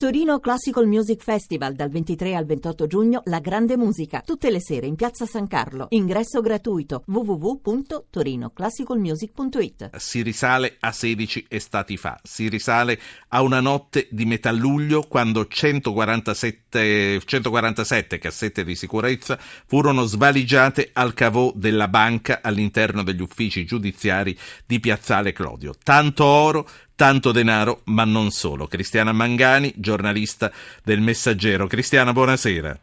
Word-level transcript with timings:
Torino 0.00 0.40
Classical 0.40 0.86
Music 0.86 1.22
Festival 1.22 1.74
dal 1.74 1.90
23 1.90 2.34
al 2.34 2.46
28 2.46 2.86
giugno 2.86 3.20
La 3.26 3.38
Grande 3.38 3.76
Musica, 3.76 4.22
tutte 4.24 4.50
le 4.50 4.58
sere 4.58 4.86
in 4.86 4.94
Piazza 4.94 5.26
San 5.26 5.46
Carlo. 5.46 5.88
Ingresso 5.90 6.40
gratuito 6.40 7.02
www.torinoclassicalmusic.it. 7.04 9.96
Si 9.96 10.22
risale 10.22 10.78
a 10.80 10.90
16 10.90 11.44
estati 11.50 11.98
fa, 11.98 12.18
si 12.22 12.48
risale 12.48 12.98
a 13.28 13.42
una 13.42 13.60
notte 13.60 14.08
di 14.10 14.24
metà 14.24 14.52
luglio 14.52 15.02
quando 15.02 15.46
147, 15.46 17.20
147 17.22 18.16
cassette 18.16 18.64
di 18.64 18.76
sicurezza 18.76 19.38
furono 19.66 20.04
svaligiate 20.04 20.88
al 20.94 21.12
cavò 21.12 21.52
della 21.54 21.88
banca 21.88 22.40
all'interno 22.42 23.02
degli 23.02 23.20
uffici 23.20 23.66
giudiziari 23.66 24.34
di 24.64 24.80
Piazzale 24.80 25.32
Clodio. 25.32 25.74
Tanto 25.82 26.24
oro, 26.24 26.66
tanto 27.00 27.32
denaro, 27.32 27.80
ma 27.84 28.04
non 28.04 28.30
solo. 28.30 28.66
Cristiana 28.66 29.12
Mangani, 29.12 29.72
giornalista 29.74 30.52
del 30.84 31.00
Messaggero. 31.00 31.66
Cristiana, 31.66 32.12
buonasera. 32.12 32.78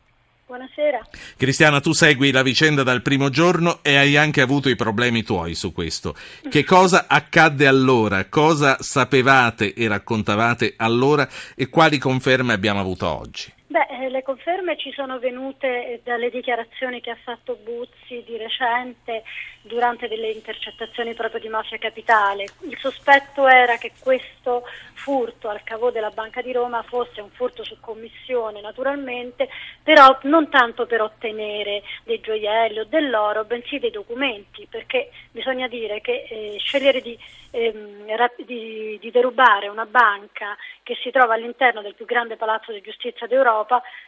Buonasera. 0.47 1.07
Cristiana, 1.37 1.81
tu 1.81 1.93
segui 1.93 2.31
la 2.31 2.41
vicenda 2.41 2.81
dal 2.81 3.03
primo 3.03 3.29
giorno 3.29 3.77
e 3.83 3.95
hai 3.95 4.17
anche 4.17 4.41
avuto 4.41 4.69
i 4.69 4.75
problemi 4.75 5.21
tuoi 5.21 5.53
su 5.53 5.71
questo. 5.71 6.15
Che 6.49 6.63
cosa 6.63 7.05
accadde 7.07 7.67
allora? 7.67 8.25
Cosa 8.25 8.77
sapevate 8.79 9.75
e 9.75 9.87
raccontavate 9.87 10.73
allora 10.77 11.29
e 11.53 11.69
quali 11.69 11.99
conferme 11.99 12.53
abbiamo 12.53 12.79
avuto 12.79 13.05
oggi? 13.05 13.53
Beh, 13.69 13.85
eh, 13.89 14.09
le 14.09 14.23
conferme 14.23 14.77
ci 14.77 14.93
sono 14.93 15.19
venute 15.19 15.67
eh, 15.67 16.01
dalle 16.01 16.29
dichiarazioni 16.29 17.01
che 17.01 17.09
ha 17.09 17.17
fatto 17.21 17.57
Buzzi 17.61 18.23
di 18.25 18.37
recente 18.37 19.23
durante 19.61 20.07
delle 20.07 20.31
intercettazioni 20.31 21.13
proprio 21.13 21.41
di 21.41 21.49
Mafia 21.49 21.77
Capitale. 21.77 22.45
Il 22.61 22.77
sospetto 22.77 23.45
era 23.45 23.75
che 23.75 23.91
questo 23.99 24.63
furto 24.93 25.49
al 25.49 25.63
cavò 25.63 25.91
della 25.91 26.11
Banca 26.11 26.41
di 26.41 26.53
Roma 26.53 26.81
fosse 26.83 27.19
un 27.19 27.29
furto 27.29 27.65
su 27.65 27.77
commissione 27.81 28.61
naturalmente, 28.61 29.49
però 29.83 30.17
non 30.23 30.49
tanto 30.49 30.85
per 30.85 31.01
ottenere 31.01 31.83
dei 32.05 32.21
gioielli 32.21 32.79
o 32.79 32.85
dell'oro, 32.85 33.43
bensì 33.43 33.79
dei 33.79 33.91
documenti, 33.91 34.65
perché 34.69 35.09
bisogna 35.31 35.67
dire 35.67 35.99
che 35.99 36.25
eh, 36.29 36.55
scegliere 36.57 37.01
di, 37.01 37.19
ehm, 37.51 38.05
di, 38.45 38.97
di 39.01 39.11
derubare 39.11 39.67
una 39.67 39.85
banca 39.85 40.55
che 40.83 40.95
si 41.01 41.11
trova 41.11 41.33
all'interno 41.33 41.81
del 41.81 41.95
più 41.95 42.05
grande 42.05 42.37
palazzo 42.37 42.71
di 42.71 42.79
giustizia 42.79 43.27
d'Europa 43.27 43.55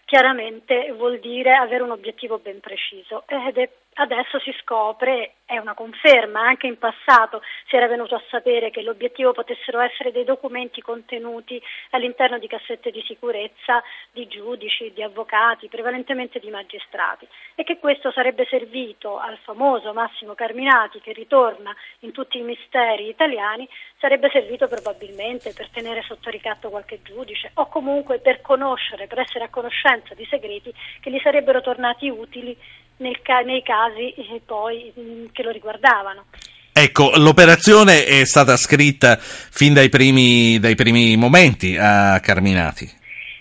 chiaramente 0.06 0.92
vuol 0.94 1.20
dire 1.20 1.56
avere 1.56 1.84
un 1.84 1.92
obiettivo 1.92 2.40
ben 2.40 2.60
preciso 2.60 3.24
ed 3.28 3.58
è 3.58 3.70
adesso 4.00 4.40
si 4.40 4.54
scopre, 4.62 5.36
è 5.46 5.58
una 5.58 5.74
conferma, 5.74 6.42
anche 6.42 6.68
in 6.68 6.78
passato 6.78 7.42
si 7.68 7.76
era 7.76 7.88
venuto 7.88 8.16
a 8.16 8.24
sapere 8.30 8.70
che 8.70 8.82
l'obiettivo 8.82 9.32
potessero 9.32 9.80
essere 9.80 10.12
dei 10.12 10.24
documenti 10.24 10.82
contenuti 10.82 11.62
all'interno 11.92 12.38
di 12.38 12.48
cassette 12.48 12.92
di 12.92 13.04
sicurezza 13.06 13.84
di 14.12 14.28
giudici, 14.28 14.94
di 14.94 15.04
avvocati, 15.04 15.68
prevalentemente 15.68 16.40
di 16.40 16.50
magistrati. 16.50 17.28
E 17.56 17.64
che 17.64 17.78
questo 17.78 18.12
sarebbe 18.12 18.46
servito 18.46 19.18
al 19.18 19.38
famoso 19.40 19.92
Massimo 19.92 20.34
Carminati 20.34 21.02
che 21.02 21.14
ritorna 21.14 21.76
in 22.00 22.12
tutti 22.12 22.38
i 22.38 22.44
misteri 22.44 23.10
italiani, 23.10 23.68
sarebbe 23.98 24.30
servito 24.30 24.68
probabilmente 24.68 25.52
per 25.54 25.70
tenere 25.70 26.04
sotto 26.04 26.30
ricatto 26.30 26.70
qualche 26.70 27.02
giudice 27.02 27.52
o 27.56 27.68
comunque 27.68 28.20
per 28.20 28.42
conoscere, 28.42 29.08
per 29.08 29.20
essere 29.20 29.46
a 29.46 29.50
conoscenza 29.50 30.14
di 30.14 30.26
segreti 30.26 30.74
che 31.02 31.12
gli 31.12 31.20
sarebbero 31.20 31.60
tornati 31.60 32.08
utili 32.08 32.58
nel, 33.00 33.20
nei 33.46 33.64
casi 33.64 34.14
eh, 34.14 34.42
poi 34.46 34.92
mh, 34.96 35.02
mm, 35.02 35.26
che 35.32 35.44
lo 35.44 35.52
riguardavano. 35.52 36.26
Ecco, 36.72 37.12
l'operazione 37.16 38.06
è 38.06 38.24
stata 38.26 38.56
scritta 38.56 39.18
fin 39.20 39.74
dai 39.74 39.90
primi, 39.90 40.60
dai 40.60 40.76
primi 40.76 41.18
momenti 41.18 41.76
a 41.78 42.20
Carminati. 42.22 42.98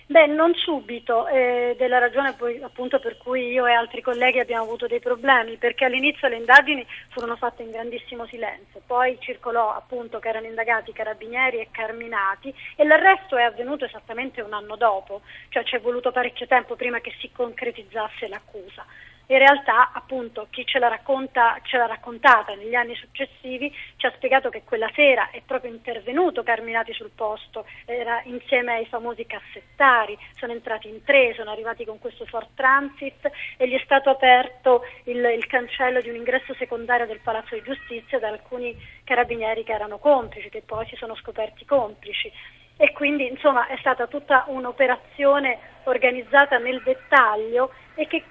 Beh, 0.07 0.25
non 0.25 0.55
subito, 0.55 1.27
ed 1.27 1.79
è 1.79 1.87
la 1.87 1.99
ragione 1.99 2.33
poi, 2.33 2.59
appunto 2.63 2.99
per 2.99 3.17
cui 3.17 3.51
io 3.51 3.67
e 3.67 3.73
altri 3.73 4.01
colleghi 4.01 4.39
abbiamo 4.39 4.63
avuto 4.63 4.87
dei 4.87 4.99
problemi, 4.99 5.57
perché 5.57 5.85
all'inizio 5.85 6.27
le 6.27 6.37
indagini 6.37 6.83
furono 7.09 7.35
fatte 7.35 7.61
in 7.61 7.69
grandissimo 7.69 8.25
silenzio, 8.25 8.81
poi 8.87 9.17
circolò 9.19 9.75
appunto 9.75 10.17
che 10.17 10.29
erano 10.29 10.47
indagati 10.47 10.93
carabinieri 10.93 11.59
e 11.59 11.67
carminati 11.69 12.51
e 12.75 12.83
l'arresto 12.85 13.37
è 13.37 13.43
avvenuto 13.43 13.85
esattamente 13.85 14.41
un 14.41 14.53
anno 14.53 14.75
dopo, 14.75 15.21
cioè 15.49 15.63
ci 15.63 15.75
è 15.75 15.79
voluto 15.79 16.11
parecchio 16.11 16.47
tempo 16.47 16.75
prima 16.75 16.99
che 17.01 17.13
si 17.19 17.29
concretizzasse 17.31 18.27
l'accusa 18.27 18.83
in 19.29 19.37
realtà 19.37 19.91
appunto 19.93 20.47
chi 20.49 20.65
ce 20.65 20.79
l'ha, 20.79 20.87
racconta, 20.87 21.59
ce 21.63 21.77
l'ha, 21.77 21.85
raccontata 21.85 22.55
negli 22.55 22.73
anni 22.73 22.95
successivi 22.95 23.73
ci 23.97 24.05
ha 24.05 24.11
spiegato 24.15 24.49
che 24.49 24.63
quella 24.63 24.89
sera 24.95 25.29
è 25.29 25.41
proprio 25.45 25.71
intervenuto 25.71 26.41
Carminati 26.43 26.93
sul 26.93 27.11
posto, 27.13 27.65
era 27.85 28.21
insieme 28.25 28.73
ai 28.73 28.85
famosi 28.85 29.25
cassettari, 29.25 30.17
sono 30.35 30.53
entrati 30.53 30.87
in 30.87 31.03
tre, 31.03 31.33
sono 31.35 31.51
arrivati 31.51 31.85
con 31.85 31.99
questo 31.99 32.25
Ford 32.25 32.49
Transit 32.55 33.29
e 33.57 33.67
gli 33.67 33.75
è 33.75 33.81
stato 33.83 34.09
aperto 34.09 34.83
il, 35.03 35.23
il 35.23 35.45
cancello 35.45 36.01
di 36.01 36.09
un 36.09 36.15
ingresso 36.15 36.55
secondario 36.55 37.05
del 37.05 37.19
Palazzo 37.19 37.53
di 37.53 37.61
Giustizia 37.61 38.17
da 38.17 38.29
alcuni 38.29 38.75
carabinieri 39.03 39.63
che 39.63 39.73
erano 39.73 39.99
complici, 39.99 40.49
che 40.49 40.63
poi 40.65 40.87
si 40.87 40.95
sono 40.95 41.15
scoperti 41.15 41.65
complici. 41.65 42.31
E 42.77 42.93
quindi 42.93 43.27
insomma 43.27 43.67
è 43.67 43.75
stata 43.77 44.07
tutta 44.07 44.45
un'operazione 44.47 45.59
organizzata 45.83 46.57
nel 46.57 46.81
dettaglio 46.81 47.73
e 47.93 48.07
che 48.07 48.23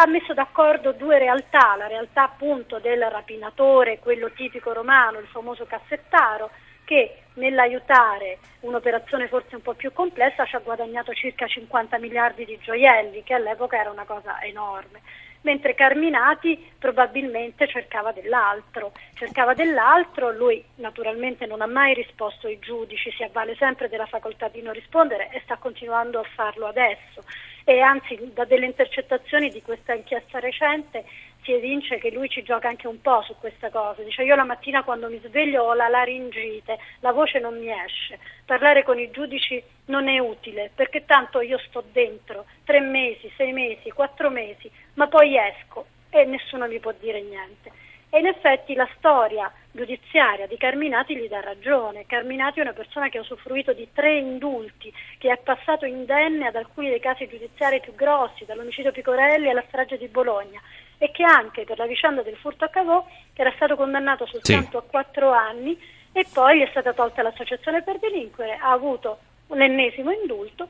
ha 0.00 0.06
messo 0.06 0.32
d'accordo 0.32 0.92
due 0.92 1.18
realtà, 1.18 1.76
la 1.76 1.86
realtà 1.86 2.22
appunto 2.22 2.78
del 2.78 3.02
rapinatore, 3.02 3.98
quello 3.98 4.30
tipico 4.30 4.72
romano, 4.72 5.18
il 5.18 5.26
famoso 5.26 5.66
cassettaro, 5.66 6.50
che 6.84 7.24
nell'aiutare 7.34 8.38
un'operazione 8.60 9.28
forse 9.28 9.56
un 9.56 9.62
po' 9.62 9.74
più 9.74 9.92
complessa 9.92 10.46
ci 10.46 10.56
ha 10.56 10.60
guadagnato 10.60 11.12
circa 11.12 11.46
50 11.46 11.98
miliardi 11.98 12.46
di 12.46 12.58
gioielli, 12.62 13.22
che 13.22 13.34
all'epoca 13.34 13.78
era 13.78 13.90
una 13.90 14.04
cosa 14.04 14.42
enorme 14.42 15.00
mentre 15.42 15.74
Carminati 15.74 16.72
probabilmente 16.78 17.66
cercava 17.66 18.12
dell'altro. 18.12 18.92
Cercava 19.14 19.54
dell'altro, 19.54 20.32
lui 20.32 20.62
naturalmente 20.76 21.46
non 21.46 21.62
ha 21.62 21.66
mai 21.66 21.94
risposto 21.94 22.46
ai 22.46 22.58
giudici, 22.58 23.10
si 23.10 23.22
avvale 23.22 23.54
sempre 23.56 23.88
della 23.88 24.06
facoltà 24.06 24.48
di 24.48 24.62
non 24.62 24.72
rispondere 24.72 25.30
e 25.30 25.40
sta 25.44 25.56
continuando 25.56 26.20
a 26.20 26.28
farlo 26.34 26.66
adesso. 26.66 27.24
E 27.70 27.78
anzi, 27.78 28.18
da 28.34 28.44
delle 28.46 28.66
intercettazioni 28.66 29.48
di 29.48 29.62
questa 29.62 29.94
inchiesta 29.94 30.40
recente 30.40 31.04
si 31.44 31.52
evince 31.52 31.98
che 31.98 32.10
lui 32.10 32.28
ci 32.28 32.42
gioca 32.42 32.66
anche 32.66 32.88
un 32.88 33.00
po' 33.00 33.22
su 33.22 33.36
questa 33.38 33.70
cosa. 33.70 34.02
Dice 34.02 34.24
io 34.24 34.34
la 34.34 34.42
mattina 34.42 34.82
quando 34.82 35.08
mi 35.08 35.20
sveglio 35.24 35.62
ho 35.62 35.74
la 35.74 35.86
laringite, 35.86 36.76
la 36.98 37.12
voce 37.12 37.38
non 37.38 37.56
mi 37.56 37.70
esce. 37.70 38.18
Parlare 38.44 38.82
con 38.82 38.98
i 38.98 39.12
giudici 39.12 39.62
non 39.84 40.08
è 40.08 40.18
utile 40.18 40.72
perché 40.74 41.04
tanto 41.04 41.40
io 41.42 41.58
sto 41.58 41.84
dentro 41.92 42.46
tre 42.64 42.80
mesi, 42.80 43.30
sei 43.36 43.52
mesi, 43.52 43.92
quattro 43.92 44.30
mesi, 44.30 44.68
ma 44.94 45.06
poi 45.06 45.36
esco 45.38 45.86
e 46.10 46.24
nessuno 46.24 46.66
mi 46.66 46.80
può 46.80 46.92
dire 46.98 47.20
niente. 47.22 47.70
E 48.10 48.18
in 48.18 48.26
effetti 48.26 48.74
la 48.74 48.88
storia 48.98 49.50
giudiziaria 49.70 50.46
di 50.46 50.56
Carminati 50.56 51.16
gli 51.16 51.28
dà 51.28 51.40
ragione. 51.40 52.06
Carminati 52.06 52.58
è 52.58 52.62
una 52.62 52.72
persona 52.72 53.08
che 53.08 53.18
ha 53.18 53.20
usufruito 53.20 53.72
di 53.72 53.88
tre 53.92 54.18
indulti, 54.18 54.92
che 55.18 55.30
è 55.30 55.38
passato 55.38 55.86
indenne 55.86 56.48
ad 56.48 56.56
alcuni 56.56 56.88
dei 56.88 57.00
casi 57.00 57.28
giudiziari 57.28 57.80
più 57.80 57.94
grossi, 57.94 58.44
dall'omicidio 58.44 58.90
Picorelli 58.90 59.48
alla 59.48 59.64
strage 59.68 59.96
di 59.96 60.08
Bologna 60.08 60.60
e 60.98 61.10
che 61.12 61.22
anche 61.22 61.64
per 61.64 61.78
la 61.78 61.86
vicenda 61.86 62.22
del 62.22 62.36
furto 62.36 62.66
a 62.66 62.68
Cavò 62.68 63.06
era 63.32 63.52
stato 63.54 63.74
condannato 63.74 64.26
soltanto 64.26 64.70
sì. 64.70 64.76
a 64.76 64.90
quattro 64.90 65.30
anni 65.30 65.80
e 66.12 66.26
poi 66.30 66.58
gli 66.58 66.62
è 66.62 66.68
stata 66.68 66.92
tolta 66.92 67.22
l'associazione 67.22 67.82
per 67.82 67.98
delinquere, 67.98 68.58
ha 68.60 68.70
avuto 68.70 69.18
un 69.46 69.62
ennesimo 69.62 70.10
indulto 70.10 70.68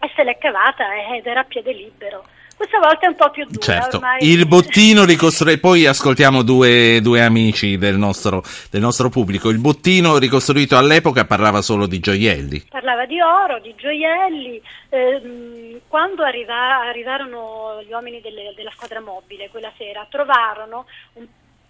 e 0.00 0.10
se 0.14 0.22
l'è 0.22 0.36
cavata 0.36 0.84
ed 1.14 1.26
era 1.26 1.40
a 1.40 1.44
piede 1.44 1.72
libero. 1.72 2.26
Questa 2.56 2.78
volta 2.78 3.06
è 3.06 3.08
un 3.08 3.16
po' 3.16 3.30
più 3.30 3.44
dura. 3.44 3.60
Certo. 3.60 3.96
Ormai... 3.96 4.24
Il 4.24 4.46
bottino 4.46 5.04
ricostruito. 5.04 5.60
Poi 5.60 5.86
ascoltiamo 5.86 6.42
due, 6.42 7.00
due 7.00 7.20
amici 7.20 7.76
del 7.76 7.96
nostro, 7.96 8.42
del 8.70 8.80
nostro, 8.80 9.08
pubblico. 9.08 9.48
Il 9.50 9.58
bottino 9.58 10.18
ricostruito 10.18 10.76
all'epoca 10.76 11.24
parlava 11.24 11.62
solo 11.62 11.86
di 11.86 12.00
gioielli. 12.00 12.66
Parlava 12.70 13.06
di 13.06 13.20
oro, 13.20 13.58
di 13.60 13.74
gioielli. 13.76 14.60
Eh, 14.88 15.80
quando 15.88 16.22
arriva, 16.22 16.80
arrivarono 16.80 17.82
gli 17.86 17.92
uomini 17.92 18.20
delle, 18.20 18.52
della 18.56 18.72
squadra 18.72 19.00
mobile 19.00 19.48
quella 19.50 19.72
sera, 19.76 20.06
trovarono 20.08 20.86
un 21.14 21.26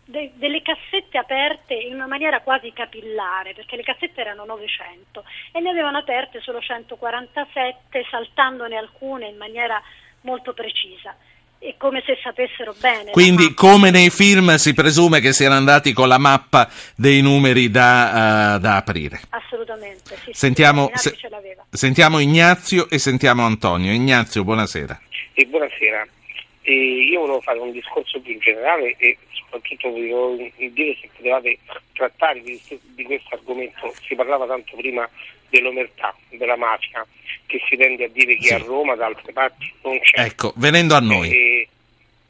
De, 0.06 0.32
delle 0.34 0.60
cassette 0.60 1.16
aperte 1.16 1.72
in 1.72 1.94
una 1.94 2.06
maniera 2.06 2.42
quasi 2.42 2.70
capillare, 2.75 3.54
perché 3.54 3.75
le 3.75 3.82
cassette 3.82 4.20
erano 4.20 4.44
900 4.44 5.25
e 5.50 5.60
ne 5.60 5.70
avevano 5.70 5.96
aperte 5.96 6.42
solo 6.42 6.60
147, 6.60 8.04
saltandone 8.10 8.76
alcune 8.76 9.28
in 9.28 9.38
maniera 9.38 9.81
molto 10.24 10.52
precisa. 10.52 11.16
È 11.58 11.74
come 11.78 12.02
se 12.04 12.18
sapessero 12.22 12.74
bene. 12.78 13.10
Quindi, 13.12 13.54
come 13.54 13.90
nei 13.90 14.10
film, 14.10 14.56
si 14.56 14.74
presume 14.74 15.20
che 15.20 15.32
siano 15.32 15.54
andati 15.54 15.94
con 15.94 16.08
la 16.08 16.18
mappa 16.18 16.68
dei 16.94 17.22
numeri 17.22 17.70
da, 17.70 18.56
uh, 18.56 18.60
da 18.60 18.76
aprire. 18.76 19.22
Assolutamente. 19.30 20.14
Sì, 20.24 20.32
sentiamo, 20.34 20.90
sì, 20.92 21.08
se, 21.08 21.30
sentiamo, 21.70 22.18
Ignazio 22.18 22.90
e 22.90 22.98
sentiamo 22.98 23.46
Antonio. 23.46 23.92
Ignazio, 23.92 24.44
buonasera. 24.44 25.00
E 25.32 25.46
buonasera. 25.46 26.06
E 26.60 26.72
io 26.72 27.20
volevo 27.20 27.40
fare 27.40 27.58
un 27.58 27.72
discorso 27.72 28.20
più 28.20 28.38
generale 28.40 28.94
e 28.98 29.16
soprattutto 29.32 29.90
volevo 29.90 30.36
dire 30.56 30.96
se 31.00 31.08
potevate 31.16 31.58
trattare 31.92 32.42
di, 32.42 32.60
di 32.94 33.04
questo 33.04 33.34
argomento. 33.34 33.94
Si 34.06 34.14
parlava 34.14 34.46
tanto 34.46 34.76
prima 34.76 35.08
dell'omertà, 35.54 36.14
della 36.30 36.56
mafia 36.56 37.06
che 37.46 37.60
si 37.68 37.76
tende 37.76 38.04
a 38.04 38.08
dire 38.08 38.36
che 38.36 38.46
Sì. 38.48 38.54
a 38.54 38.58
Roma 38.58 38.94
da 38.94 39.06
altre 39.06 39.32
parti 39.32 39.72
non 39.82 39.98
c'è. 40.00 40.24
Ecco, 40.24 40.52
venendo 40.56 40.94
a 40.94 41.00
noi. 41.00 41.30
E, 41.30 41.68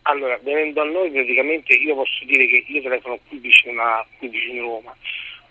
allora, 0.02 0.38
venendo 0.42 0.82
a 0.82 0.84
noi, 0.84 1.10
praticamente 1.10 1.72
io 1.74 1.94
posso 1.94 2.24
dire 2.24 2.46
che 2.46 2.64
io 2.66 2.82
telefono 2.82 3.18
qui 3.28 3.38
vicino 3.38 3.80
a 3.82 4.06
qui 4.18 4.28
vicino 4.28 4.60
a 4.60 4.66
Roma. 4.66 4.96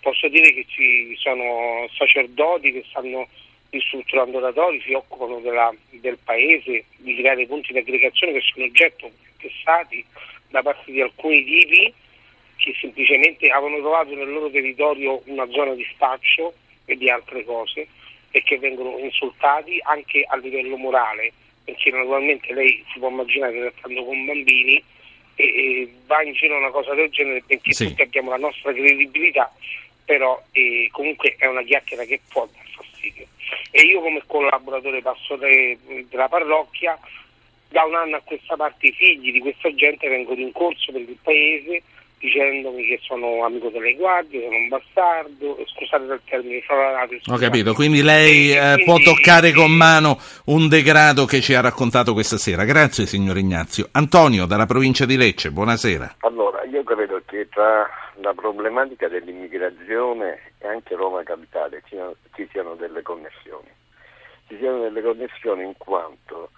Posso 0.00 0.28
dire 0.28 0.52
che 0.52 0.64
ci 0.68 1.14
sono 1.18 1.88
sacerdoti 1.96 2.72
che 2.72 2.84
stanno 2.88 3.26
ristrutturando 3.70 4.36
oratori, 4.38 4.80
si 4.82 4.92
occupano 4.92 5.40
della- 5.40 5.74
del 5.90 6.18
paese, 6.22 6.84
di 6.98 7.16
creare 7.16 7.46
punti 7.46 7.72
di 7.72 7.78
aggregazione 7.78 8.34
che 8.34 8.40
sono 8.42 8.66
oggetto 8.66 9.10
contestati 9.10 10.04
da 10.50 10.62
parte 10.62 10.92
di 10.92 11.00
alcuni 11.00 11.42
tipi 11.44 11.92
che 12.56 12.74
semplicemente 12.80 13.48
avevano 13.48 13.78
trovato 13.80 14.14
nel 14.14 14.30
loro 14.30 14.48
territorio 14.50 15.20
una 15.24 15.46
zona 15.50 15.74
di 15.74 15.84
spaccio 15.92 16.54
e 16.84 16.96
di 16.96 17.08
altre 17.10 17.44
cose 17.44 17.86
e 18.30 18.42
che 18.42 18.58
vengono 18.58 18.98
insultati 18.98 19.78
anche 19.84 20.24
a 20.26 20.36
livello 20.36 20.76
morale, 20.76 21.32
perché 21.64 21.90
naturalmente 21.90 22.52
lei 22.52 22.84
si 22.92 22.98
può 22.98 23.08
immaginare 23.08 23.58
trattando 23.60 24.04
con 24.04 24.24
bambini 24.24 24.82
e, 25.36 25.44
e 25.44 25.92
va 26.06 26.22
in 26.22 26.32
giro 26.32 26.56
una 26.56 26.70
cosa 26.70 26.94
del 26.94 27.10
genere 27.10 27.42
perché 27.46 27.72
Sì. 27.72 27.86
tutti 27.88 28.02
abbiamo 28.02 28.30
la 28.30 28.36
nostra 28.36 28.72
credibilità, 28.72 29.52
però 30.04 30.40
eh, 30.52 30.88
comunque 30.92 31.36
è 31.38 31.46
una 31.46 31.62
chiacchiera 31.62 32.04
che 32.04 32.20
può 32.28 32.46
dar 32.52 32.66
fastidio. 32.68 33.26
E 33.70 33.82
io 33.82 34.00
come 34.00 34.22
collaboratore 34.26 35.00
pastore 35.00 35.78
della 36.08 36.28
parrocchia 36.28 36.98
da 37.68 37.84
un 37.84 37.94
anno 37.94 38.16
a 38.16 38.20
questa 38.20 38.56
parte 38.56 38.86
i 38.86 38.92
figli 38.92 39.32
di 39.32 39.40
questa 39.40 39.72
gente 39.74 40.08
vengono 40.08 40.40
in 40.40 40.52
corso 40.52 40.92
per 40.92 41.00
il 41.00 41.18
paese 41.22 41.82
dicendomi 42.24 42.86
che 42.86 42.98
sono 43.02 43.44
amico 43.44 43.68
delle 43.68 43.94
guardie, 43.94 44.44
sono 44.44 44.56
un 44.56 44.68
bastardo, 44.68 45.58
scusate 45.66 46.06
del 46.06 46.20
termine, 46.24 46.62
franato. 46.62 47.14
Ho 47.30 47.36
capito, 47.36 47.74
quindi 47.74 48.02
lei 48.02 48.52
eh, 48.52 48.60
quindi- 48.60 48.84
può 48.84 48.98
toccare 48.98 49.52
con 49.52 49.70
mano 49.70 50.18
un 50.46 50.68
degrado 50.68 51.26
che 51.26 51.42
ci 51.42 51.54
ha 51.54 51.60
raccontato 51.60 52.14
questa 52.14 52.38
sera. 52.38 52.64
Grazie 52.64 53.04
signor 53.04 53.36
Ignazio. 53.36 53.88
Antonio 53.92 54.46
dalla 54.46 54.64
provincia 54.64 55.04
di 55.04 55.18
Lecce, 55.18 55.50
buonasera. 55.50 56.16
Allora, 56.20 56.64
io 56.64 56.82
credo 56.82 57.20
che 57.26 57.46
tra 57.50 57.88
la 58.20 58.32
problematica 58.32 59.08
dell'immigrazione 59.08 60.52
e 60.58 60.66
anche 60.66 60.94
Roma 60.96 61.22
Capitale 61.22 61.82
ci, 61.88 61.96
ci 62.34 62.48
siano 62.50 62.74
delle 62.74 63.02
connessioni. 63.02 63.68
Ci 64.48 64.56
siano 64.58 64.80
delle 64.80 65.02
connessioni 65.02 65.64
in 65.64 65.74
quanto 65.76 66.50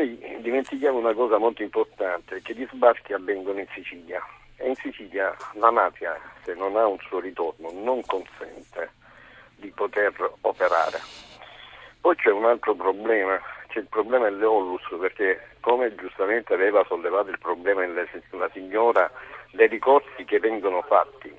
noi 0.00 0.38
dimentichiamo 0.40 0.98
una 0.98 1.12
cosa 1.12 1.36
molto 1.36 1.62
importante, 1.62 2.40
che 2.42 2.54
gli 2.54 2.66
sbarchi 2.72 3.12
avvengono 3.12 3.60
in 3.60 3.66
Sicilia 3.74 4.24
e 4.56 4.68
in 4.68 4.74
Sicilia 4.76 5.36
la 5.54 5.70
mafia, 5.70 6.18
se 6.42 6.54
non 6.54 6.76
ha 6.76 6.86
un 6.86 6.98
suo 7.00 7.20
ritorno, 7.20 7.70
non 7.72 8.02
consente 8.06 8.92
di 9.56 9.68
poter 9.68 10.14
operare. 10.40 10.98
Poi 12.00 12.16
c'è 12.16 12.30
un 12.30 12.46
altro 12.46 12.74
problema, 12.74 13.38
c'è 13.68 13.80
il 13.80 13.88
problema 13.88 14.30
dell'Eolus, 14.30 14.82
perché 14.98 15.48
come 15.60 15.94
giustamente 15.94 16.54
aveva 16.54 16.82
sollevato 16.88 17.28
il 17.28 17.38
problema 17.38 17.86
la 17.86 18.50
signora 18.54 19.10
dei 19.52 19.68
ricorsi 19.68 20.24
che 20.24 20.38
vengono 20.38 20.80
fatti, 20.82 21.36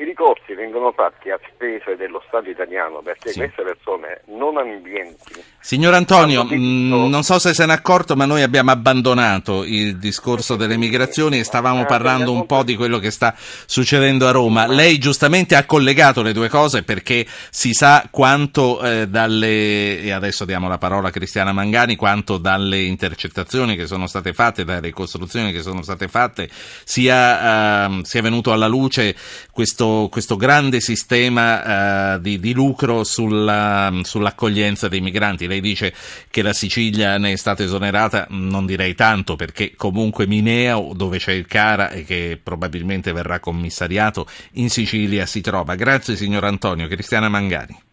i 0.00 0.04
ricorsi 0.04 0.54
vengono 0.54 0.92
fatti 0.92 1.30
a 1.30 1.38
spese 1.52 1.96
dello 1.96 2.22
Stato 2.28 2.48
italiano 2.48 3.00
perché 3.02 3.30
Sì. 3.30 3.38
queste 3.38 3.62
persone 3.62 4.22
non 4.36 4.56
ambienti 4.56 5.42
Signor 5.60 5.92
Antonio, 5.94 6.44
detto- 6.44 6.54
mh, 6.54 7.08
non 7.10 7.22
so 7.24 7.38
se 7.38 7.52
se 7.52 7.66
n'è 7.66 7.72
accorto, 7.72 8.14
ma 8.16 8.24
noi 8.24 8.42
abbiamo 8.42 8.70
abbandonato 8.70 9.64
il 9.64 9.98
discorso 9.98 10.56
delle 10.56 10.76
migrazioni 10.76 11.40
e 11.40 11.44
stavamo 11.44 11.82
Eh, 11.82 11.86
parlando 11.86 12.32
un 12.32 12.46
po' 12.46 12.62
di 12.62 12.74
quello 12.76 12.98
che 12.98 13.10
sta 13.10 13.34
succedendo 13.36 14.26
a 14.26 14.30
Roma. 14.30 14.66
Lei 14.66 14.98
giustamente 14.98 15.56
ha 15.56 15.66
collegato 15.66 16.22
le 16.22 16.32
due 16.32 16.48
cose 16.48 16.84
perché 16.84 17.26
si 17.50 17.72
sa 17.74 18.06
quanto 18.10 18.80
eh, 18.82 19.08
dalle, 19.08 20.00
e 20.00 20.10
adesso 20.12 20.44
diamo 20.46 20.68
la 20.68 20.78
parola 20.78 21.08
a 21.08 21.10
Cristiana 21.10 21.52
Mangani, 21.52 21.96
quanto 21.96 22.38
dalle 22.38 22.80
intercettazioni 22.82 23.76
che 23.76 23.86
sono 23.86 24.06
state 24.06 24.32
fatte, 24.32 24.64
dalle 24.64 24.80
ricostruzioni 24.80 25.52
che 25.52 25.60
sono 25.60 25.82
state 25.82 26.08
fatte, 26.08 26.48
sia, 26.84 27.84
ehm, 27.84 28.02
sia 28.02 28.22
venuto 28.22 28.52
alla 28.52 28.68
luce 28.68 29.14
questo, 29.50 29.86
questo 30.10 30.36
grande 30.36 30.80
sistema 30.80 32.14
eh, 32.14 32.20
di, 32.20 32.38
di 32.38 32.52
lucro 32.52 33.04
sulla- 33.04 33.90
sull'accoglienza 34.02 34.88
dei 34.88 35.00
migranti. 35.00 35.46
Lei 35.46 35.60
dice 35.60 35.92
che 36.30 36.42
la 36.42 36.52
Sicilia 36.52 37.18
ne 37.18 37.32
è 37.32 37.36
stata 37.36 37.62
esonerata, 37.62 38.26
non 38.30 38.66
direi 38.66 38.94
tanto 38.94 39.36
perché 39.36 39.74
comunque 39.76 40.26
Mineo, 40.26 40.92
dove 40.94 41.18
c'è 41.18 41.32
il 41.32 41.46
Cara 41.46 41.90
e 41.90 42.04
che 42.04 42.38
probabilmente 42.42 43.12
verrà 43.12 43.40
commissariato, 43.40 44.26
in 44.52 44.70
Sicilia 44.70 45.26
si 45.26 45.40
trova. 45.40 45.74
Grazie 45.74 46.16
signor 46.16 46.44
Antonio. 46.44 46.86
Cristiana 46.86 47.28
Mangani. 47.28 47.86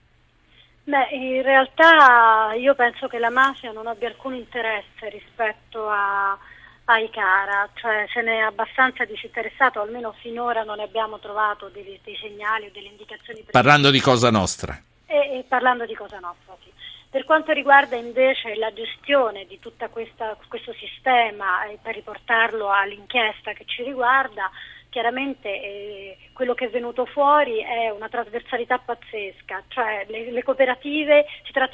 Beh, 0.88 1.07
in 1.13 1.41
realtà 1.41 2.53
io 2.59 2.75
penso 2.75 3.07
che 3.07 3.18
la 3.18 3.31
mafia 3.31 3.71
non 3.71 3.88
abbia 3.88 4.07
alcun 4.07 4.36
interesse 4.36 5.09
rispetto 5.09 5.89
a, 5.89 6.38
ai 6.86 7.10
Cara, 7.10 7.70
cioè 7.74 8.06
se 8.12 8.22
ne 8.22 8.38
è 8.38 8.42
abbastanza 8.42 9.06
disinteressato, 9.06 9.82
almeno 9.82 10.14
finora 10.20 10.64
non 10.64 10.80
abbiamo 10.80 11.20
trovato 11.20 11.70
dei, 11.70 12.00
dei 12.04 12.18
segnali 12.18 12.68
o 12.68 12.72
delle 12.72 12.90
indicazioni. 12.90 13.42
precise. 13.42 13.52
Parlando 13.52 13.92
di 13.92 14.00
Cosa 14.00 14.30
Nostra. 14.30 14.80
E, 15.06 15.16
e 15.16 15.46
parlando 15.48 15.86
di 15.86 15.96
Cosa 15.96 16.20
Nostra, 16.20 16.56
sì. 16.64 16.72
Per 17.10 17.24
quanto 17.24 17.54
riguarda 17.54 17.96
invece 17.96 18.56
la 18.56 18.74
gestione 18.74 19.46
di 19.46 19.58
tutto 19.60 19.88
questo 19.90 20.74
sistema 20.74 21.64
e 21.66 21.80
per 21.82 21.96
riportarlo 21.96 22.70
all'inchiesta 22.70 23.54
che 23.54 23.64
ci 23.66 23.84
riguarda, 23.84 24.52
chiaramente 24.95 25.50
eh, 25.50 26.18
quello 26.31 26.53
che 26.53 26.68
è 26.68 26.69
venuto 26.69 27.06
fuori 27.06 27.59
è 27.59 27.89
una 27.89 28.07
trasversalità 28.07 28.77
pazzesca, 28.77 29.63
cioè 29.68 30.06
le, 30.07 30.31
le 30.31 30.42
cooperative 30.42 31.25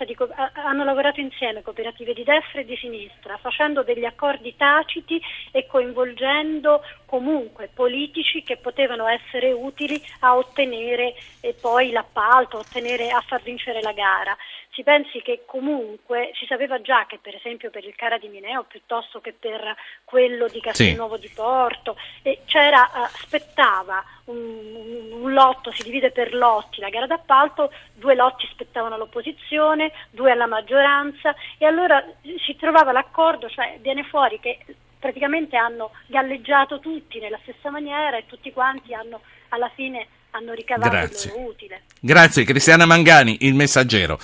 di, 0.05 0.17
hanno 0.65 0.83
lavorato 0.83 1.19
insieme 1.19 1.61
cooperative 1.61 2.15
di 2.15 2.23
destra 2.23 2.61
e 2.61 2.65
di 2.65 2.75
sinistra, 2.77 3.37
facendo 3.37 3.83
degli 3.83 4.05
accordi 4.05 4.55
taciti 4.55 5.21
e 5.51 5.67
coinvolgendo 5.67 6.81
comunque 7.11 7.69
politici 7.73 8.41
che 8.41 8.55
potevano 8.55 9.05
essere 9.05 9.51
utili 9.51 10.01
a 10.21 10.37
ottenere 10.37 11.13
eh, 11.41 11.53
poi 11.59 11.91
l'appalto, 11.91 12.55
a 12.55 12.59
ottenere, 12.61 13.09
a 13.09 13.19
far 13.19 13.41
vincere 13.41 13.81
la 13.81 13.91
gara. 13.91 14.33
Si 14.69 14.81
pensi 14.81 15.21
che 15.21 15.43
comunque 15.45 16.31
si 16.35 16.45
sapeva 16.45 16.79
già 16.79 17.05
che 17.05 17.19
per 17.21 17.35
esempio 17.35 17.69
per 17.69 17.83
il 17.83 17.95
Cara 17.97 18.17
di 18.17 18.29
Mineo 18.29 18.63
piuttosto 18.63 19.19
che 19.19 19.33
per 19.33 19.75
quello 20.05 20.47
di 20.47 20.61
Castelnuovo 20.61 21.17
di 21.17 21.29
Porto 21.35 21.97
eh, 22.21 22.43
c'era, 22.45 22.87
eh, 22.87 23.09
spettava 23.25 24.01
un, 24.27 24.37
un, 24.37 25.11
un 25.11 25.33
lotto, 25.33 25.73
si 25.73 25.83
divide 25.83 26.11
per 26.11 26.33
lotti 26.33 26.79
la 26.79 26.87
gara 26.87 27.07
d'appalto, 27.07 27.73
due 27.93 28.15
lotti 28.15 28.47
spettavano 28.47 28.95
all'opposizione, 28.95 29.91
due 30.11 30.31
alla 30.31 30.47
maggioranza 30.47 31.35
e 31.57 31.65
allora 31.65 32.01
si 32.45 32.55
trovava 32.55 32.93
l'accordo, 32.93 33.49
cioè 33.49 33.79
viene 33.81 34.03
fuori 34.03 34.39
che 34.39 34.59
praticamente 35.01 35.57
hanno 35.57 35.91
galleggiato 36.05 36.79
tutti 36.79 37.19
nella 37.19 37.39
stessa 37.41 37.71
maniera 37.71 38.17
e 38.17 38.25
tutti 38.27 38.53
quanti 38.53 38.93
hanno 38.93 39.19
alla 39.49 39.69
fine 39.75 40.07
hanno 40.31 40.53
ricavato 40.53 40.89
Grazie. 40.89 41.29
il 41.31 41.35
loro 41.35 41.49
utile. 41.49 41.81
Grazie 41.99 42.43
Cristiana 42.45 42.85
Mangani, 42.85 43.37
il 43.41 43.55
messaggero. 43.55 44.17